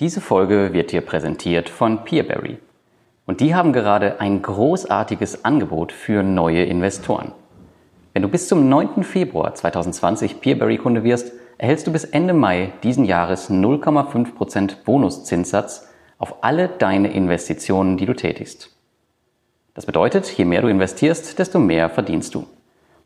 [0.00, 2.56] Diese Folge wird dir präsentiert von Peerberry.
[3.26, 7.32] Und die haben gerade ein großartiges Angebot für neue Investoren.
[8.14, 9.04] Wenn du bis zum 9.
[9.04, 16.68] Februar 2020 Peerberry-Kunde wirst, erhältst du bis Ende Mai diesen Jahres 0,5% Bonuszinssatz auf alle
[16.68, 18.74] deine Investitionen, die du tätigst.
[19.74, 22.46] Das bedeutet, je mehr du investierst, desto mehr verdienst du.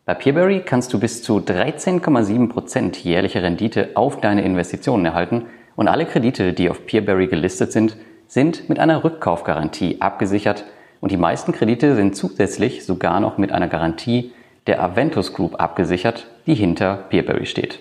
[0.05, 5.47] Bei Peerberry kannst du bis zu 13,7% jährliche Rendite auf deine Investitionen erhalten
[5.77, 7.97] und alle Kredite, die auf Peerberry gelistet sind,
[8.29, 10.65] sind mit einer Rückkaufgarantie abgesichert
[11.01, 14.33] und die meisten Kredite sind zusätzlich sogar noch mit einer Garantie
[14.67, 17.81] der Aventus Group abgesichert, die hinter Peerberry steht.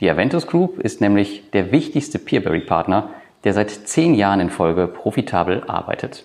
[0.00, 3.10] Die Aventus Group ist nämlich der wichtigste Peerberry-Partner,
[3.44, 6.24] der seit zehn Jahren in Folge profitabel arbeitet.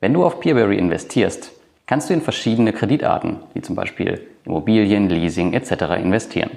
[0.00, 1.52] Wenn du auf Peerberry investierst,
[1.86, 5.96] kannst du in verschiedene Kreditarten, wie zum Beispiel Immobilien, Leasing etc.
[5.98, 6.50] investieren.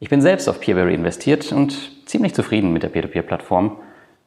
[0.00, 3.78] Ich bin selbst auf Peerberry investiert und ziemlich zufrieden mit der Peer-to-Peer-Plattform.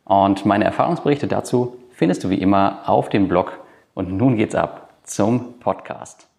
[0.04, 3.60] Und meine Erfahrungsberichte dazu findest du wie immer auf dem Blog.
[3.94, 6.31] Und nun geht's ab zum Podcast.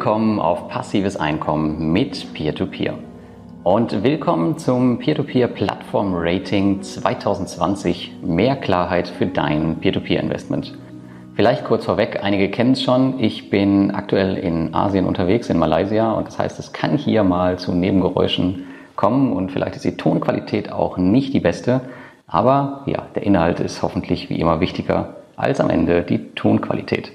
[0.00, 2.94] Willkommen auf passives Einkommen mit Peer-to-Peer.
[2.94, 2.98] -Peer.
[3.64, 8.14] Und willkommen zum Peer-to-Peer Plattform Rating 2020.
[8.22, 10.72] Mehr Klarheit für dein Peer-to-Peer Investment.
[11.34, 13.20] Vielleicht kurz vorweg, einige kennen es schon.
[13.20, 16.12] Ich bin aktuell in Asien unterwegs, in Malaysia.
[16.12, 19.34] Und das heißt, es kann hier mal zu Nebengeräuschen kommen.
[19.34, 21.82] Und vielleicht ist die Tonqualität auch nicht die beste.
[22.26, 27.12] Aber ja, der Inhalt ist hoffentlich wie immer wichtiger als am Ende die Tonqualität.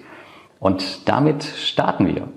[0.60, 2.28] Und damit starten wir.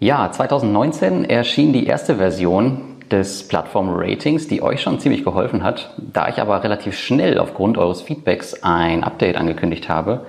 [0.00, 5.92] Ja, 2019 erschien die erste Version des Plattform-Ratings, die euch schon ziemlich geholfen hat.
[5.98, 10.26] Da ich aber relativ schnell aufgrund eures Feedbacks ein Update angekündigt habe,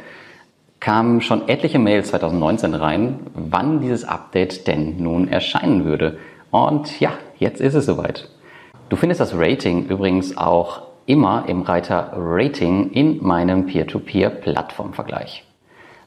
[0.80, 6.18] kamen schon etliche Mails 2019 rein, wann dieses Update denn nun erscheinen würde.
[6.50, 8.28] Und ja, jetzt ist es soweit.
[8.90, 15.44] Du findest das Rating übrigens auch immer im Reiter Rating in meinem Peer-to-Peer-Plattform-Vergleich.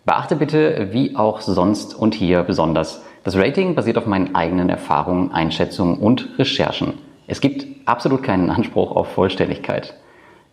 [0.04, 5.32] Beachte bitte, wie auch sonst und hier besonders, das Rating basiert auf meinen eigenen Erfahrungen,
[5.32, 6.94] Einschätzungen und Recherchen.
[7.28, 9.94] Es gibt absolut keinen Anspruch auf Vollständigkeit.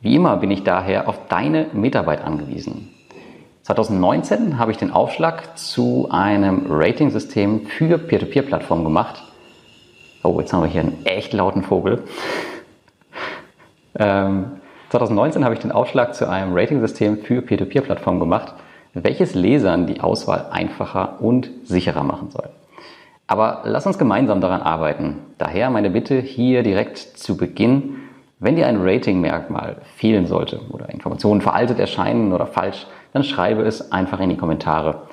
[0.01, 2.89] Wie immer bin ich daher auf deine Mitarbeit angewiesen.
[3.63, 9.23] 2019 habe ich den Aufschlag zu einem Rating-System für Peer-to-Peer-Plattformen gemacht.
[10.23, 12.03] Oh, jetzt haben wir hier einen echt lauten Vogel.
[13.97, 14.45] Ähm,
[14.89, 18.53] 2019 habe ich den Aufschlag zu einem Rating-System für Peer-to-Peer-Plattformen gemacht
[18.93, 22.49] welches Lesern die Auswahl einfacher und sicherer machen soll.
[23.27, 25.17] Aber lass uns gemeinsam daran arbeiten.
[25.37, 27.97] Daher meine Bitte hier direkt zu Beginn,
[28.39, 33.91] wenn dir ein Ratingmerkmal fehlen sollte oder Informationen veraltet erscheinen oder falsch, dann schreibe es
[33.91, 35.03] einfach in die Kommentare.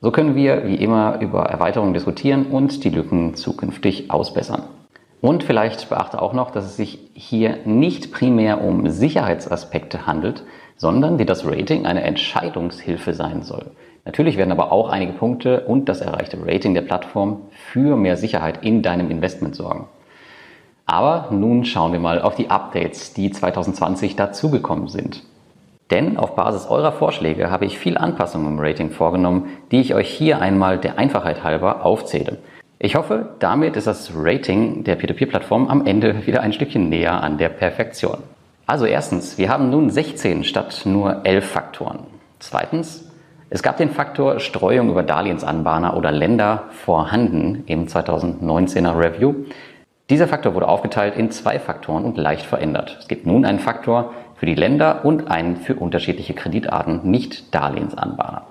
[0.00, 4.62] So können wir wie immer über Erweiterungen diskutieren und die Lücken zukünftig ausbessern.
[5.20, 10.44] Und vielleicht beachte auch noch, dass es sich hier nicht primär um Sicherheitsaspekte handelt,
[10.78, 13.66] sondern die das Rating eine Entscheidungshilfe sein soll.
[14.06, 18.64] Natürlich werden aber auch einige Punkte und das erreichte Rating der Plattform für mehr Sicherheit
[18.64, 19.86] in deinem Investment sorgen.
[20.86, 25.22] Aber nun schauen wir mal auf die Updates, die 2020 dazugekommen sind.
[25.90, 30.08] Denn auf Basis eurer Vorschläge habe ich viel Anpassungen im Rating vorgenommen, die ich euch
[30.08, 32.38] hier einmal der Einfachheit halber aufzähle.
[32.78, 37.36] Ich hoffe, damit ist das Rating der P2P-Plattform am Ende wieder ein Stückchen näher an
[37.36, 38.18] der Perfektion.
[38.68, 42.00] Also erstens, wir haben nun 16 statt nur 11 Faktoren.
[42.38, 43.10] Zweitens,
[43.48, 49.46] es gab den Faktor Streuung über Darlehensanbahner oder Länder vorhanden im 2019er Review.
[50.10, 52.98] Dieser Faktor wurde aufgeteilt in zwei Faktoren und leicht verändert.
[53.00, 58.42] Es gibt nun einen Faktor für die Länder und einen für unterschiedliche Kreditarten, nicht Darlehensanbahner.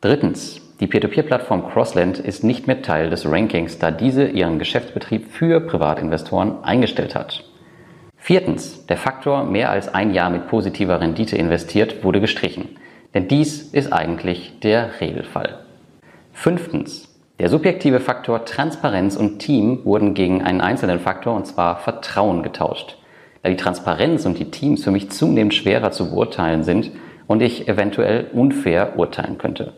[0.00, 5.60] Drittens, die Peer-to-Peer-Plattform Crossland ist nicht mehr Teil des Rankings, da diese ihren Geschäftsbetrieb für
[5.60, 7.44] Privatinvestoren eingestellt hat.
[8.26, 12.70] Viertens, der Faktor mehr als ein Jahr mit positiver Rendite investiert wurde gestrichen,
[13.12, 15.58] denn dies ist eigentlich der Regelfall.
[16.32, 22.42] Fünftens, der subjektive Faktor Transparenz und Team wurden gegen einen einzelnen Faktor, und zwar Vertrauen,
[22.42, 22.96] getauscht,
[23.42, 26.92] da die Transparenz und die Teams für mich zunehmend schwerer zu beurteilen sind
[27.26, 29.74] und ich eventuell unfair urteilen könnte.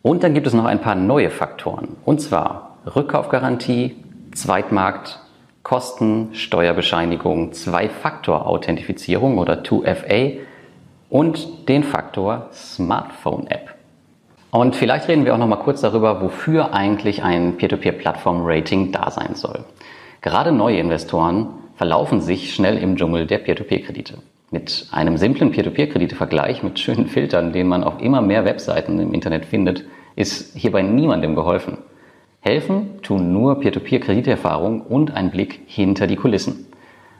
[0.00, 3.96] Und dann gibt es noch ein paar neue Faktoren, und zwar Rückkaufgarantie,
[4.32, 5.20] Zweitmarkt,
[5.66, 10.34] Kosten, Steuerbescheinigung, Zwei-Faktor-Authentifizierung oder 2FA
[11.10, 13.74] und den Faktor Smartphone-App.
[14.52, 19.34] Und vielleicht reden wir auch noch mal kurz darüber, wofür eigentlich ein Peer-to-Peer-Plattform-Rating da sein
[19.34, 19.64] soll.
[20.20, 24.18] Gerade neue Investoren verlaufen sich schnell im Dschungel der Peer-to-Peer-Kredite.
[24.52, 29.44] Mit einem simplen Peer-to-Peer-Kredite-Vergleich mit schönen Filtern, den man auf immer mehr Webseiten im Internet
[29.44, 29.82] findet,
[30.14, 31.78] ist hierbei niemandem geholfen.
[32.46, 36.66] Helfen tun nur Peer-to-Peer-Krediterfahrung und ein Blick hinter die Kulissen.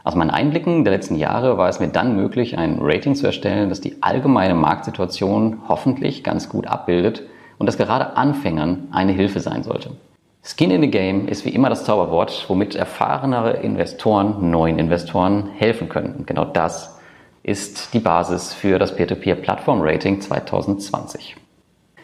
[0.05, 3.69] Aus meinen Einblicken der letzten Jahre war es mir dann möglich, ein Rating zu erstellen,
[3.69, 7.25] das die allgemeine Marktsituation hoffentlich ganz gut abbildet
[7.59, 9.97] und das gerade Anfängern eine Hilfe sein sollte.
[10.45, 15.89] Skin in the Game ist wie immer das Zauberwort, womit erfahrenere Investoren neuen Investoren helfen
[15.89, 16.15] können.
[16.19, 17.01] Und genau das
[17.43, 21.37] ist die Basis für das Peer-to-Peer-Plattform-Rating 2020.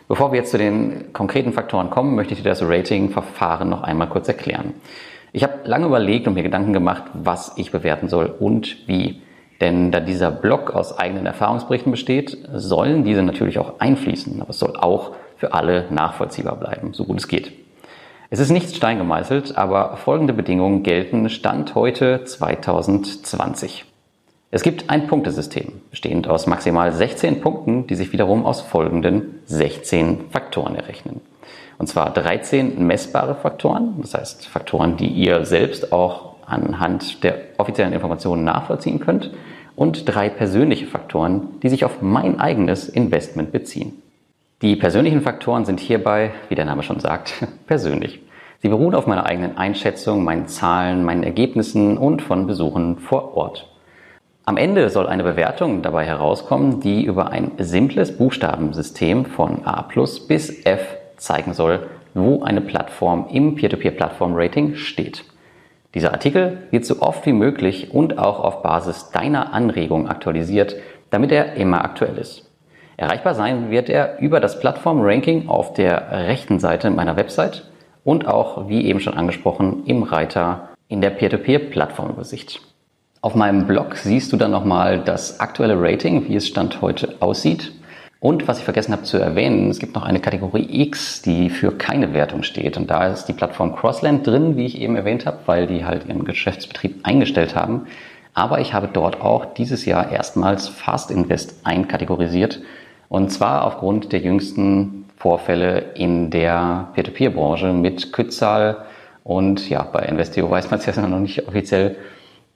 [0.08, 4.08] Bevor wir jetzt zu den konkreten Faktoren kommen, möchte ich dir das Rating-Verfahren noch einmal
[4.08, 4.74] kurz erklären.
[5.32, 9.22] Ich habe lange überlegt und mir Gedanken gemacht, was ich bewerten soll und wie.
[9.60, 14.40] Denn da dieser Block aus eigenen Erfahrungsberichten besteht, sollen diese natürlich auch einfließen.
[14.42, 17.52] Aber es soll auch für alle nachvollziehbar bleiben, so gut es geht.
[18.28, 23.91] Es ist nichts steingemeißelt, aber folgende Bedingungen gelten Stand heute 2020.
[24.54, 30.26] Es gibt ein Punktesystem, bestehend aus maximal 16 Punkten, die sich wiederum aus folgenden 16
[30.28, 31.22] Faktoren errechnen.
[31.78, 37.94] Und zwar 13 messbare Faktoren, das heißt Faktoren, die ihr selbst auch anhand der offiziellen
[37.94, 39.30] Informationen nachvollziehen könnt.
[39.74, 44.02] Und drei persönliche Faktoren, die sich auf mein eigenes Investment beziehen.
[44.60, 48.20] Die persönlichen Faktoren sind hierbei, wie der Name schon sagt, persönlich.
[48.60, 53.71] Sie beruhen auf meiner eigenen Einschätzung, meinen Zahlen, meinen Ergebnissen und von Besuchen vor Ort.
[54.44, 59.86] Am Ende soll eine Bewertung dabei herauskommen, die über ein simples Buchstabensystem von A
[60.26, 65.24] bis F zeigen soll, wo eine Plattform im Peer-to-Peer-Plattform-Rating steht.
[65.94, 70.74] Dieser Artikel wird so oft wie möglich und auch auf Basis deiner Anregung aktualisiert,
[71.10, 72.50] damit er immer aktuell ist.
[72.96, 77.70] Erreichbar sein wird er über das Plattform-Ranking auf der rechten Seite meiner Website
[78.02, 82.71] und auch, wie eben schon angesprochen, im Reiter in der Peer-to-Peer-Plattformübersicht.
[83.24, 87.70] Auf meinem Blog siehst du dann nochmal das aktuelle Rating, wie es Stand heute aussieht.
[88.18, 91.70] Und was ich vergessen habe zu erwähnen, es gibt noch eine Kategorie X, die für
[91.70, 92.76] keine Wertung steht.
[92.76, 96.08] Und da ist die Plattform Crossland drin, wie ich eben erwähnt habe, weil die halt
[96.08, 97.86] ihren Geschäftsbetrieb eingestellt haben.
[98.34, 102.60] Aber ich habe dort auch dieses Jahr erstmals Fast Invest einkategorisiert.
[103.08, 108.78] Und zwar aufgrund der jüngsten Vorfälle in der Peer-to-Peer-Branche mit Kützal.
[109.22, 111.94] Und ja, bei Investio weiß man es ja noch nicht offiziell.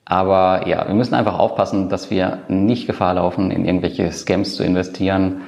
[0.09, 4.63] Aber ja, wir müssen einfach aufpassen, dass wir nicht Gefahr laufen, in irgendwelche Scams zu
[4.63, 5.41] investieren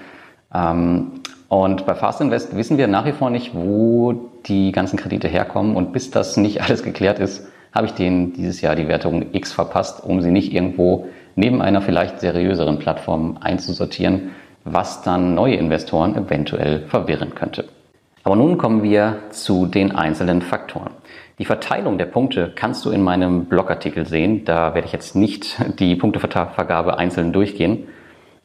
[0.53, 5.27] ähm, und bei Fast Invest wissen wir nach wie vor nicht, wo die ganzen Kredite
[5.27, 5.75] herkommen.
[5.75, 9.51] Und bis das nicht alles geklärt ist, habe ich denen dieses Jahr die Wertung X
[9.51, 14.31] verpasst, um sie nicht irgendwo neben einer vielleicht seriöseren Plattform einzusortieren,
[14.63, 17.65] was dann neue Investoren eventuell verwirren könnte.
[18.23, 20.91] Aber nun kommen wir zu den einzelnen Faktoren.
[21.39, 24.43] Die Verteilung der Punkte kannst du in meinem Blogartikel sehen.
[24.43, 27.87] Da werde ich jetzt nicht die Punktevergabe einzeln durchgehen.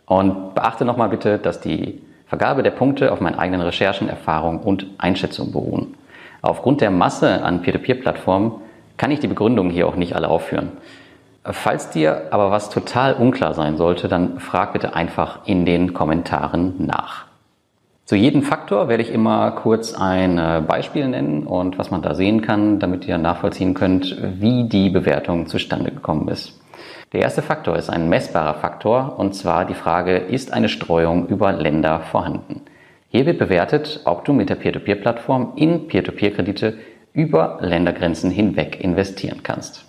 [0.06, 4.86] Und beachte nochmal bitte, dass die Vergabe der Punkte auf meinen eigenen Recherchen, Erfahrungen und
[4.98, 5.94] Einschätzungen beruhen.
[6.40, 8.52] Aufgrund der Masse an Peer-to-Peer-Plattformen
[8.96, 10.72] kann ich die Begründungen hier auch nicht alle aufführen.
[11.42, 16.74] Falls dir aber was total unklar sein sollte, dann frag bitte einfach in den Kommentaren
[16.78, 17.26] nach.
[18.06, 22.14] Zu jedem Faktor werde ich immer kurz ein äh, Beispiel nennen und was man da
[22.14, 26.60] sehen kann, damit ihr nachvollziehen könnt, wie die Bewertung zustande gekommen ist.
[27.14, 31.54] Der erste Faktor ist ein messbarer Faktor und zwar die Frage, ist eine Streuung über
[31.54, 32.60] Länder vorhanden?
[33.08, 36.74] Hier wird bewertet, ob du mit der Peer-to-Peer-Plattform in Peer-to-Peer-Kredite
[37.14, 39.86] über Ländergrenzen hinweg investieren kannst.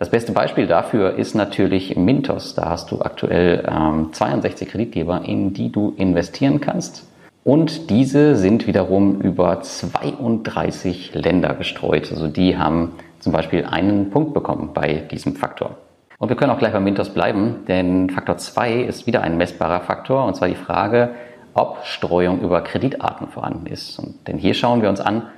[0.00, 2.56] Das beste Beispiel dafür ist natürlich Mintos.
[2.56, 7.06] Da hast du aktuell ähm, 62 Kreditgeber, in die du investieren kannst.
[7.46, 12.10] Und diese sind wiederum über 32 Länder gestreut.
[12.10, 15.76] Also die haben zum Beispiel einen Punkt bekommen bei diesem Faktor.
[16.18, 19.82] Und wir können auch gleich bei Mintos bleiben, denn Faktor 2 ist wieder ein messbarer
[19.82, 21.10] Faktor, und zwar die Frage,
[21.54, 23.96] ob Streuung über Kreditarten vorhanden ist.
[24.00, 25.28] Und denn hier schauen wir uns an,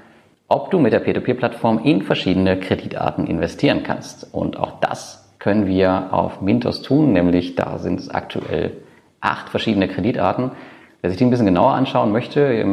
[0.48, 4.32] ob du mit der Peer-to-Peer-Plattform in verschiedene Kreditarten investieren kannst.
[4.32, 8.78] Und auch das können wir auf Mintos tun, nämlich da sind es aktuell
[9.20, 10.52] acht verschiedene Kreditarten.
[11.00, 12.64] Wer sich die ein bisschen genauer anschauen möchte,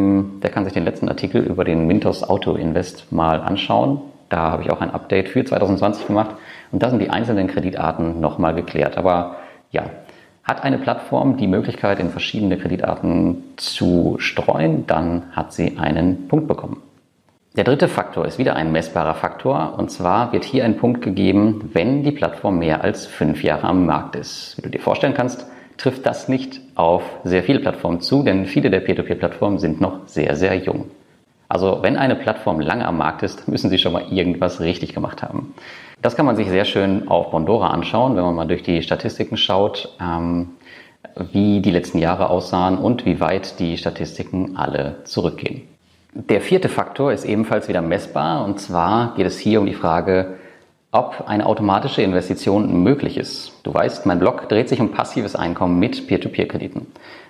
[0.41, 4.01] der kann sich den letzten Artikel über den Mintos Auto Invest mal anschauen.
[4.29, 6.35] Da habe ich auch ein Update für 2020 gemacht.
[6.71, 8.97] Und da sind die einzelnen Kreditarten nochmal geklärt.
[8.97, 9.35] Aber
[9.69, 9.83] ja,
[10.43, 16.47] hat eine Plattform die Möglichkeit, in verschiedene Kreditarten zu streuen, dann hat sie einen Punkt
[16.47, 16.81] bekommen.
[17.55, 19.75] Der dritte Faktor ist wieder ein messbarer Faktor.
[19.77, 23.85] Und zwar wird hier ein Punkt gegeben, wenn die Plattform mehr als fünf Jahre am
[23.85, 24.57] Markt ist.
[24.57, 28.69] Wie du dir vorstellen kannst, trifft das nicht auf sehr viele Plattformen zu, denn viele
[28.69, 30.85] der Peer-to-Peer-Plattformen sind noch sehr, sehr jung.
[31.47, 35.21] Also wenn eine Plattform lange am Markt ist, müssen sie schon mal irgendwas richtig gemacht
[35.21, 35.53] haben.
[36.01, 39.37] Das kann man sich sehr schön auf Bondora anschauen, wenn man mal durch die Statistiken
[39.37, 40.49] schaut, ähm,
[41.31, 45.61] wie die letzten Jahre aussahen und wie weit die Statistiken alle zurückgehen.
[46.13, 50.35] Der vierte Faktor ist ebenfalls wieder messbar und zwar geht es hier um die Frage,
[50.95, 53.51] ob eine automatische Investition möglich ist.
[53.63, 56.87] Du weißt, mein Blog dreht sich um passives Einkommen mit Peer-to-Peer-Krediten.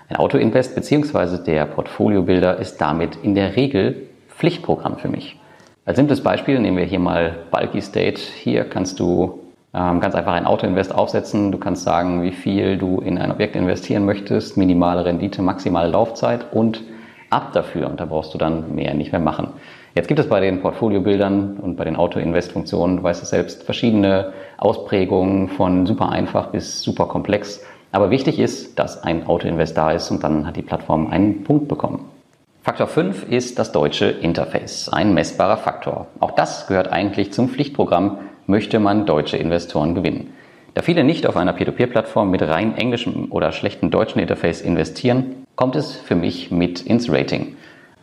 [0.07, 1.43] Ein Autoinvest bzw.
[1.43, 5.39] der Portfoliobilder ist damit in der Regel Pflichtprogramm für mich.
[5.83, 8.21] Als simples Beispiel nehmen wir hier mal Bulky State.
[8.21, 9.39] Hier kannst du
[9.73, 11.51] ähm, ganz einfach ein Autoinvest aufsetzen.
[11.51, 16.53] Du kannst sagen, wie viel du in ein Objekt investieren möchtest, minimale Rendite, maximale Laufzeit
[16.53, 16.83] und
[17.31, 17.89] ab dafür.
[17.89, 19.53] Und da brauchst du dann mehr nicht mehr machen.
[19.95, 24.33] Jetzt gibt es bei den Portfoliobildern und bei den Auto-Invest-Funktionen, du weißt es selbst, verschiedene
[24.57, 27.63] Ausprägungen von super einfach bis super komplex.
[27.93, 31.69] Aber wichtig ist, dass ein Auto-Invest da ist und dann hat die Plattform einen Punkt
[31.69, 32.09] bekommen.
[32.61, 36.07] Faktor 5 ist das deutsche Interface, ein messbarer Faktor.
[36.19, 40.33] Auch das gehört eigentlich zum Pflichtprogramm, möchte man deutsche Investoren gewinnen.
[40.73, 45.77] Da viele nicht auf einer Peer-to-Peer-Plattform mit rein englischem oder schlechtem deutschen Interface investieren, kommt
[45.77, 47.55] es für mich mit ins Rating.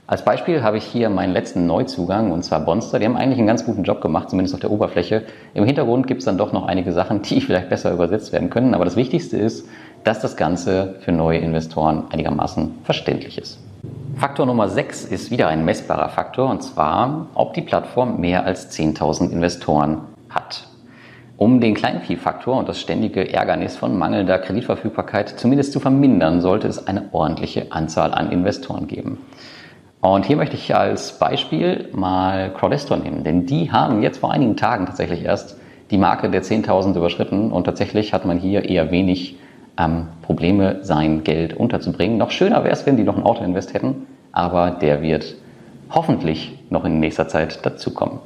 [0.08, 2.98] Als Beispiel habe ich hier meinen letzten Neuzugang, und zwar Bonster.
[2.98, 5.22] Die haben eigentlich einen ganz guten Job gemacht, zumindest auf der Oberfläche.
[5.54, 8.74] Im Hintergrund gibt es dann doch noch einige Sachen, die vielleicht besser übersetzt werden können.
[8.74, 9.68] Aber das Wichtigste ist,
[10.02, 13.60] dass das Ganze für neue Investoren einigermaßen verständlich ist.
[14.16, 18.76] Faktor Nummer 6 ist wieder ein messbarer Faktor, und zwar, ob die Plattform mehr als
[18.76, 20.66] 10.000 Investoren hat.
[21.36, 26.86] Um den Kleinviehfaktor und das ständige Ärgernis von mangelnder Kreditverfügbarkeit zumindest zu vermindern, sollte es
[26.86, 29.18] eine ordentliche Anzahl an Investoren geben.
[30.02, 34.56] Und hier möchte ich als Beispiel mal Crowdestor nehmen, denn die haben jetzt vor einigen
[34.56, 35.56] Tagen tatsächlich erst
[35.92, 39.36] die Marke der 10.000 überschritten und tatsächlich hat man hier eher wenig
[39.78, 42.18] ähm, Probleme, sein Geld unterzubringen.
[42.18, 45.36] Noch schöner wäre es, wenn die noch ein Autoinvest hätten, aber der wird
[45.88, 48.18] hoffentlich noch in nächster Zeit dazukommen.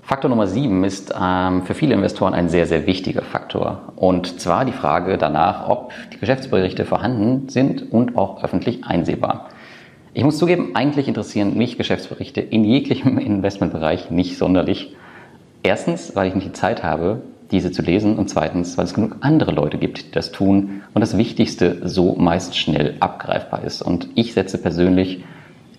[0.00, 3.92] Faktor Nummer 7 ist ähm, für viele Investoren ein sehr, sehr wichtiger Faktor.
[3.96, 9.50] Und zwar die Frage danach, ob die Geschäftsberichte vorhanden sind und auch öffentlich einsehbar.
[10.18, 14.96] Ich muss zugeben, eigentlich interessieren mich Geschäftsberichte in jeglichem Investmentbereich nicht sonderlich.
[15.62, 17.22] Erstens, weil ich nicht die Zeit habe,
[17.52, 21.02] diese zu lesen und zweitens, weil es genug andere Leute gibt, die das tun und
[21.02, 23.80] das Wichtigste so meist schnell abgreifbar ist.
[23.80, 25.22] Und ich setze persönlich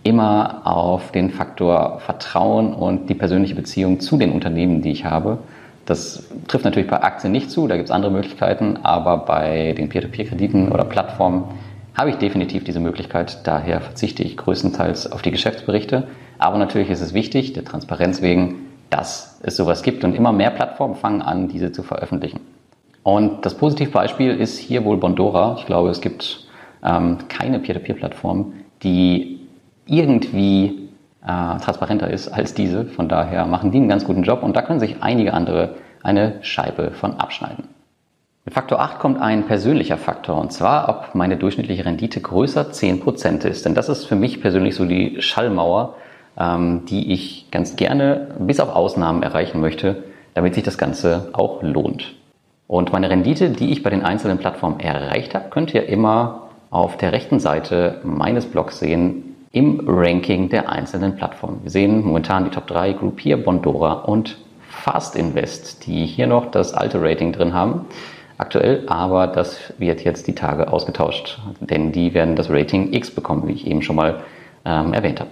[0.04, 5.40] immer auf den Faktor Vertrauen und die persönliche Beziehung zu den Unternehmen, die ich habe.
[5.86, 9.90] Das trifft natürlich bei Aktien nicht zu, da gibt es andere Möglichkeiten, aber bei den
[9.90, 11.44] Peer-to-Peer-Krediten oder Plattformen
[12.00, 13.46] habe ich definitiv diese Möglichkeit.
[13.46, 16.08] Daher verzichte ich größtenteils auf die Geschäftsberichte.
[16.38, 20.50] Aber natürlich ist es wichtig, der Transparenz wegen, dass es sowas gibt und immer mehr
[20.50, 22.40] Plattformen fangen an, diese zu veröffentlichen.
[23.04, 25.58] Und das Positivbeispiel ist hier wohl Bondora.
[25.60, 26.48] Ich glaube, es gibt
[26.86, 29.42] ähm, keine Peer-to-Peer-Plattform, die
[29.86, 30.90] irgendwie
[31.22, 32.86] äh, transparenter ist als diese.
[32.86, 36.36] Von daher machen die einen ganz guten Job und da können sich einige andere eine
[36.44, 37.66] Scheibe von abschneiden.
[38.52, 43.66] Faktor 8 kommt ein persönlicher Faktor und zwar, ob meine durchschnittliche Rendite größer 10% ist.
[43.66, 45.96] Denn das ist für mich persönlich so die Schallmauer,
[46.38, 50.04] ähm, die ich ganz gerne bis auf Ausnahmen erreichen möchte,
[50.34, 52.16] damit sich das Ganze auch lohnt.
[52.68, 56.98] Und meine Rendite, die ich bei den einzelnen Plattformen erreicht habe, könnt ihr immer auf
[56.98, 61.62] der rechten Seite meines Blogs sehen im Ranking der einzelnen Plattformen.
[61.64, 64.38] Wir sehen momentan die Top 3, Groupier, Bondora und
[64.70, 67.88] Fast Invest, die hier noch das alte Rating drin haben
[68.40, 73.48] aktuell, aber das wird jetzt die Tage ausgetauscht, denn die werden das Rating X bekommen,
[73.48, 74.24] wie ich eben schon mal
[74.66, 75.30] ähm, erwähnt habe.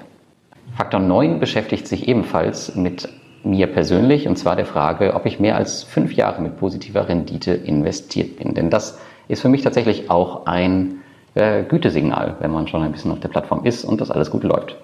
[0.76, 3.10] Faktor 9 beschäftigt sich ebenfalls mit
[3.44, 7.54] mir persönlich und zwar der Frage, ob ich mehr als fünf Jahre mit positiver Rendite
[7.54, 8.54] investiert bin.
[8.54, 10.98] Denn das ist für mich tatsächlich auch ein
[11.34, 14.44] äh, Gütesignal, wenn man schon ein bisschen auf der Plattform ist und das alles gut
[14.44, 14.76] läuft.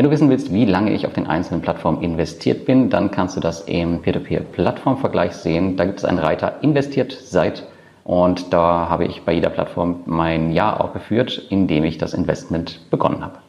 [0.00, 3.36] Wenn du wissen willst, wie lange ich auf den einzelnen Plattformen investiert bin, dann kannst
[3.36, 5.76] du das im Peer-to-Peer-Plattformvergleich sehen.
[5.76, 7.66] Da gibt es einen Reiter investiert seit
[8.02, 12.80] und da habe ich bei jeder Plattform mein Jahr auch geführt, indem ich das Investment
[12.88, 13.40] begonnen habe.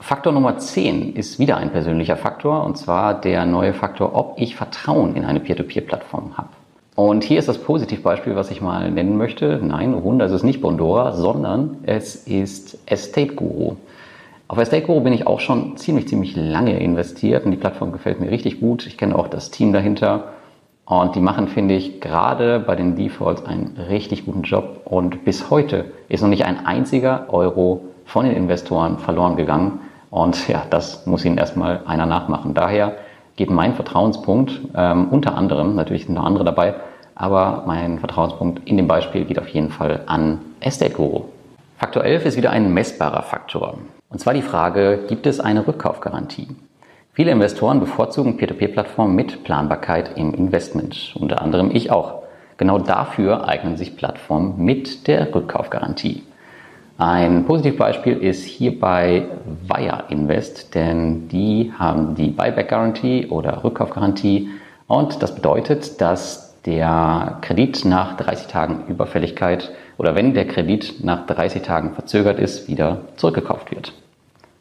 [0.00, 4.56] Faktor Nummer 10 ist wieder ein persönlicher Faktor und zwar der neue Faktor, ob ich
[4.56, 6.50] Vertrauen in eine Peer-to-Peer-Plattform habe.
[6.94, 9.58] Und hier ist das Positivbeispiel, was ich mal nennen möchte.
[9.62, 13.76] Nein, Wunder, es ist nicht Bondora, sondern es ist Estate Guru.
[14.50, 18.32] Auf Estate bin ich auch schon ziemlich, ziemlich lange investiert und die Plattform gefällt mir
[18.32, 18.84] richtig gut.
[18.84, 20.24] Ich kenne auch das Team dahinter
[20.86, 25.50] und die machen, finde ich, gerade bei den Defaults einen richtig guten Job und bis
[25.50, 31.06] heute ist noch nicht ein einziger Euro von den Investoren verloren gegangen und ja, das
[31.06, 32.52] muss ihnen erstmal einer nachmachen.
[32.52, 32.96] Daher
[33.36, 36.74] geht mein Vertrauenspunkt ähm, unter anderem, natürlich sind noch andere dabei,
[37.14, 41.26] aber mein Vertrauenspunkt in dem Beispiel geht auf jeden Fall an Estate Guru.
[41.78, 43.78] Faktor 11 ist wieder ein messbarer Faktor.
[44.10, 46.48] Und zwar die Frage, gibt es eine Rückkaufgarantie?
[47.12, 52.22] Viele Investoren bevorzugen Peer-to-Peer-Plattformen mit Planbarkeit im Investment, unter anderem ich auch.
[52.56, 56.24] Genau dafür eignen sich Plattformen mit der Rückkaufgarantie.
[56.98, 59.28] Ein Positivbeispiel ist hierbei
[59.68, 64.50] Wire Invest, denn die haben die Buyback Guarantee oder Rückkaufgarantie
[64.88, 71.26] und das bedeutet, dass der Kredit nach 30 Tagen Überfälligkeit oder wenn der Kredit nach
[71.26, 73.92] 30 Tagen verzögert ist, wieder zurückgekauft wird.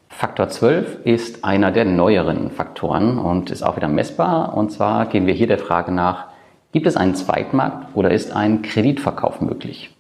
[0.10, 4.58] Faktor 12 ist einer der neueren Faktoren und ist auch wieder messbar.
[4.58, 6.26] Und zwar gehen wir hier der Frage nach,
[6.74, 9.96] gibt es einen Zweitmarkt oder ist ein Kreditverkauf möglich?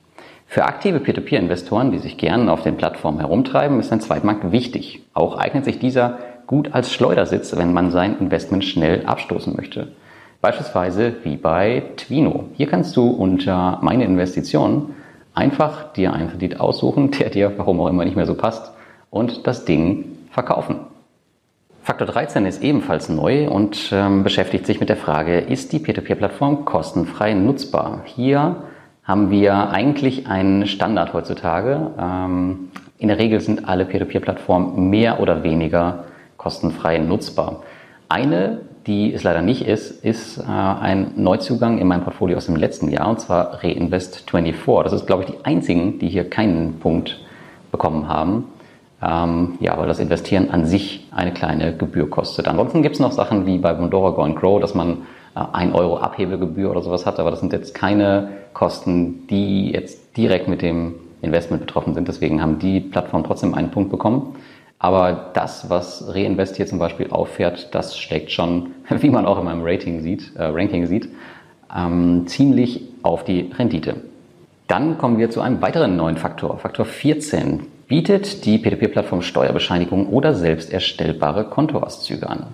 [0.46, 5.04] Für aktive Peer-to-Peer-Investoren, die sich gern auf den Plattformen herumtreiben, ist ein Zweitmarkt wichtig.
[5.14, 6.18] Auch eignet sich dieser
[6.48, 9.94] gut als Schleudersitz, wenn man sein Investment schnell abstoßen möchte.
[10.42, 12.50] Beispielsweise wie bei Twino.
[12.56, 14.96] Hier kannst du unter Meine Investitionen
[15.40, 18.74] einfach dir einen Kredit aussuchen, der dir warum auch immer nicht mehr so passt
[19.10, 20.82] und das Ding verkaufen.
[21.82, 26.66] Faktor 13 ist ebenfalls neu und ähm, beschäftigt sich mit der Frage, ist die Peer-to-Peer-Plattform
[26.66, 28.02] kostenfrei nutzbar?
[28.04, 28.64] Hier
[29.04, 31.92] haben wir eigentlich einen Standard heutzutage.
[31.98, 36.04] Ähm, in der Regel sind alle Peer-to-Peer-Plattformen mehr oder weniger
[36.38, 37.64] kostenfrei nutzbar.
[38.10, 42.56] Eine, die es leider nicht ist, ist äh, ein Neuzugang in meinem Portfolio aus dem
[42.56, 44.84] letzten Jahr, und zwar Reinvest24.
[44.84, 47.20] Das ist, glaube ich, die einzigen, die hier keinen Punkt
[47.72, 48.46] bekommen haben.
[49.02, 52.48] Ähm, ja, weil das Investieren an sich eine kleine Gebühr kostet.
[52.48, 55.04] Ansonsten gibt es noch Sachen wie bei Bondora Go and Grow, dass man
[55.36, 60.48] 1 Euro Abhebegebühr oder sowas hat, aber das sind jetzt keine Kosten, die jetzt direkt
[60.48, 62.08] mit dem Investment betroffen sind.
[62.08, 64.36] Deswegen haben die Plattformen trotzdem einen Punkt bekommen.
[64.80, 69.46] Aber das, was Reinvest hier zum Beispiel auffährt, das schlägt schon, wie man auch in
[69.46, 71.10] meinem Rating sieht, äh, Ranking sieht,
[71.76, 73.98] ähm, ziemlich auf die Rendite.
[74.68, 76.58] Dann kommen wir zu einem weiteren neuen Faktor.
[76.60, 82.48] Faktor 14 bietet die P2P-Plattform Steuerbescheinigung oder selbst erstellbare Kontoauszüge an.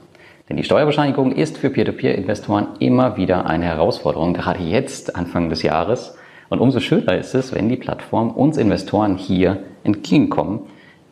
[0.47, 6.17] Denn die Steuerbescheinigung ist für Peer-to-Peer-Investoren immer wieder eine Herausforderung, gerade jetzt, Anfang des Jahres.
[6.49, 10.61] Und umso schöner ist es, wenn die Plattform uns Investoren hier entgegenkommen,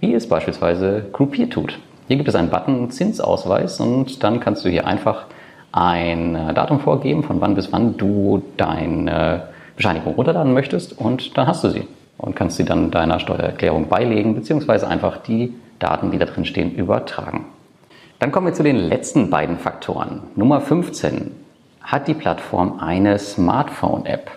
[0.03, 1.79] wie es beispielsweise Groupier tut.
[2.09, 5.27] Hier gibt es einen Button Zinsausweis und dann kannst du hier einfach
[5.71, 11.47] ein äh, Datum vorgeben, von wann bis wann du deine Bescheinigung runterladen möchtest und dann
[11.47, 11.87] hast du sie
[12.17, 16.75] und kannst sie dann deiner Steuererklärung beilegen, beziehungsweise einfach die Daten, die da drin stehen,
[16.75, 17.45] übertragen.
[18.19, 20.23] Dann kommen wir zu den letzten beiden Faktoren.
[20.35, 21.31] Nummer 15.
[21.81, 24.31] Hat die Plattform eine Smartphone-App?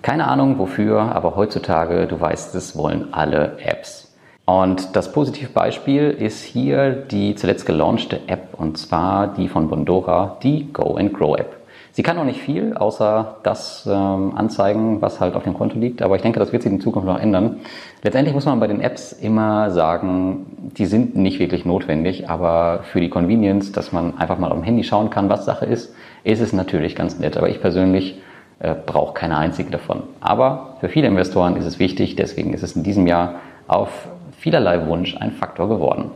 [0.00, 4.13] Keine Ahnung wofür, aber heutzutage, du weißt es, wollen alle Apps.
[4.46, 10.70] Und das Positivbeispiel ist hier die zuletzt gelaunchte App und zwar die von Bondora, die
[10.72, 11.56] Go and Grow App.
[11.92, 16.02] Sie kann noch nicht viel, außer das ähm, anzeigen, was halt auf dem Konto liegt.
[16.02, 17.60] Aber ich denke, das wird sich in Zukunft noch ändern.
[18.02, 23.00] Letztendlich muss man bei den Apps immer sagen, die sind nicht wirklich notwendig, aber für
[23.00, 26.40] die Convenience, dass man einfach mal auf dem Handy schauen kann, was Sache ist, ist
[26.40, 27.36] es natürlich ganz nett.
[27.36, 28.20] Aber ich persönlich
[28.58, 30.02] äh, brauche keine einzige davon.
[30.20, 33.36] Aber für viele Investoren ist es wichtig, deswegen ist es in diesem Jahr
[33.68, 34.08] auf
[34.44, 36.10] vielerlei Wunsch ein Faktor geworden.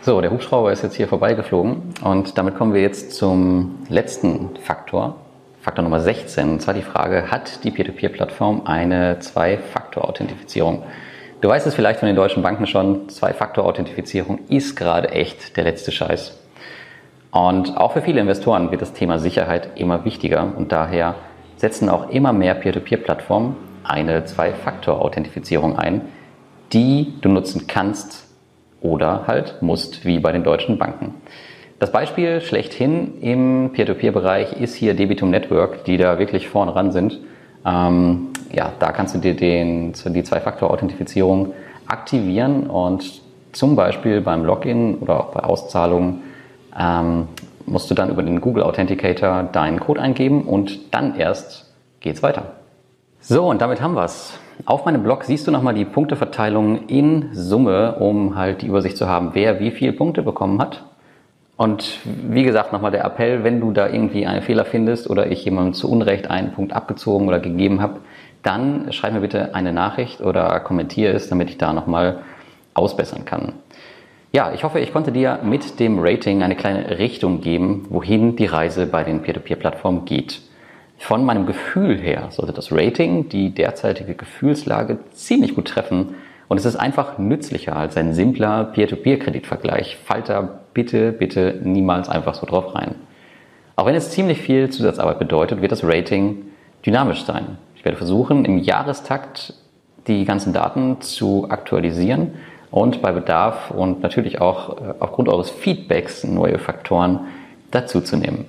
[0.00, 5.16] So, der Hubschrauber ist jetzt hier vorbeigeflogen und damit kommen wir jetzt zum letzten Faktor,
[5.60, 10.84] Faktor Nummer 16, und zwar die Frage, hat die Peer-to-Peer-Plattform eine Zwei-Faktor-Authentifizierung?
[11.42, 15.92] Du weißt es vielleicht von den deutschen Banken schon, Zwei-Faktor-Authentifizierung ist gerade echt der letzte
[15.92, 16.40] Scheiß.
[17.32, 21.16] Und auch für viele Investoren wird das Thema Sicherheit immer wichtiger und daher
[21.56, 26.00] setzen auch immer mehr Peer-to-Peer-Plattformen eine Zwei-Faktor-Authentifizierung ein,
[26.72, 28.22] die du nutzen kannst,
[28.82, 31.14] oder halt musst, wie bei den deutschen Banken.
[31.78, 37.18] Das Beispiel schlechthin im Peer-to-Peer-Bereich ist hier Debitum Network, die da wirklich vorne ran sind.
[37.64, 41.54] Ähm, ja, da kannst du dir den, die Zwei-Faktor-Authentifizierung
[41.86, 46.22] aktivieren und zum Beispiel beim Login oder auch bei Auszahlungen
[46.78, 47.28] ähm,
[47.66, 52.52] musst du dann über den Google Authenticator deinen Code eingeben und dann erst geht's weiter.
[53.20, 54.38] So, und damit haben wir's.
[54.64, 59.08] Auf meinem Blog siehst du nochmal die Punkteverteilung in Summe, um halt die Übersicht zu
[59.08, 60.84] haben, wer wie viele Punkte bekommen hat.
[61.56, 65.44] Und wie gesagt, nochmal der Appell, wenn du da irgendwie einen Fehler findest oder ich
[65.44, 68.00] jemandem zu Unrecht einen Punkt abgezogen oder gegeben habe,
[68.42, 72.18] dann schreib mir bitte eine Nachricht oder kommentiere es, damit ich da nochmal
[72.74, 73.52] ausbessern kann.
[74.32, 78.46] Ja, ich hoffe, ich konnte dir mit dem Rating eine kleine Richtung geben, wohin die
[78.46, 80.40] Reise bei den Peer-to-Peer-Plattformen geht.
[81.02, 86.14] Von meinem Gefühl her sollte das Rating die derzeitige Gefühlslage ziemlich gut treffen
[86.46, 89.96] und es ist einfach nützlicher als ein simpler Peer-to-Peer-Kreditvergleich.
[89.96, 92.94] Fallt da bitte, bitte niemals einfach so drauf rein.
[93.74, 96.44] Auch wenn es ziemlich viel Zusatzarbeit bedeutet, wird das Rating
[96.86, 97.58] dynamisch sein.
[97.74, 99.54] Ich werde versuchen, im Jahrestakt
[100.06, 102.34] die ganzen Daten zu aktualisieren
[102.70, 107.26] und bei Bedarf und natürlich auch äh, aufgrund eures Feedbacks neue Faktoren
[107.72, 108.44] dazuzunehmen.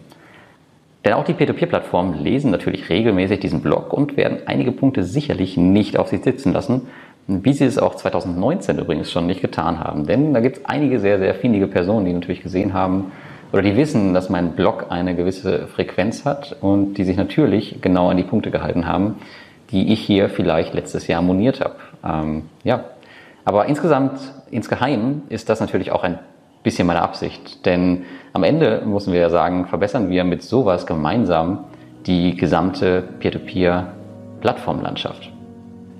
[1.05, 5.97] Denn auch die Peer-to-Peer-Plattformen lesen natürlich regelmäßig diesen Blog und werden einige Punkte sicherlich nicht
[5.97, 6.87] auf sich sitzen lassen,
[7.27, 10.05] wie sie es auch 2019 übrigens schon nicht getan haben.
[10.05, 13.11] Denn da gibt es einige sehr, sehr findige Personen, die natürlich gesehen haben
[13.51, 18.09] oder die wissen, dass mein Blog eine gewisse Frequenz hat und die sich natürlich genau
[18.09, 19.15] an die Punkte gehalten haben,
[19.71, 21.75] die ich hier vielleicht letztes Jahr moniert habe.
[22.03, 22.85] Ähm, ja,
[23.45, 24.19] aber insgesamt,
[24.51, 26.19] insgeheim ist das natürlich auch ein
[26.63, 27.65] bisschen meine Absicht.
[27.65, 31.65] Denn am Ende müssen wir ja sagen, verbessern wir mit sowas gemeinsam
[32.05, 35.31] die gesamte Peer-to-Peer-Plattformlandschaft.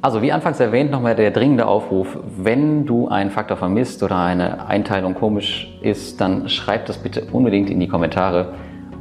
[0.02, 4.68] Also wie anfangs erwähnt, nochmal der dringende Aufruf, wenn du einen Faktor vermisst oder eine
[4.68, 8.50] Einteilung komisch ist, dann schreib das bitte unbedingt in die Kommentare.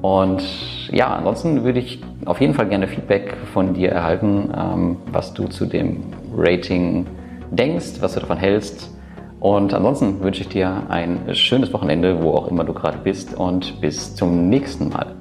[0.00, 0.44] Und
[0.92, 5.48] ja, ansonsten würde ich auf jeden Fall gerne Feedback von dir erhalten, ähm, was du
[5.48, 6.04] zu dem
[6.36, 7.08] Rating
[7.50, 8.91] denkst, was du davon hältst.
[9.42, 13.80] Und ansonsten wünsche ich dir ein schönes Wochenende, wo auch immer du gerade bist und
[13.80, 15.16] bis zum nächsten Mal.